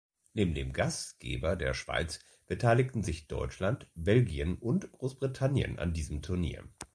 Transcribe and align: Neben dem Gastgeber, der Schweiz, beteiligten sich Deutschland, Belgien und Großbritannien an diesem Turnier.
Neben 0.33 0.55
dem 0.55 0.73
Gastgeber, 0.73 1.55
der 1.55 1.75
Schweiz, 1.75 2.21
beteiligten 2.47 3.03
sich 3.03 3.27
Deutschland, 3.27 3.85
Belgien 3.93 4.55
und 4.57 4.91
Großbritannien 4.91 5.77
an 5.77 5.93
diesem 5.93 6.23
Turnier. 6.23 6.63